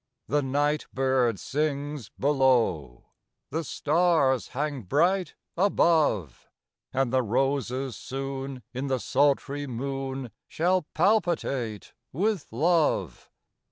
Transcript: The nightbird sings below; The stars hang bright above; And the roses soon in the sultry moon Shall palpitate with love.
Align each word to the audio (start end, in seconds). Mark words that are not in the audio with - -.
The 0.27 0.41
nightbird 0.41 1.39
sings 1.39 2.09
below; 2.17 3.09
The 3.51 3.63
stars 3.63 4.47
hang 4.47 4.81
bright 4.81 5.35
above; 5.55 6.49
And 6.91 7.13
the 7.13 7.21
roses 7.21 7.97
soon 7.97 8.63
in 8.73 8.87
the 8.87 8.97
sultry 8.99 9.67
moon 9.67 10.31
Shall 10.47 10.87
palpitate 10.95 11.93
with 12.11 12.47
love. 12.49 13.29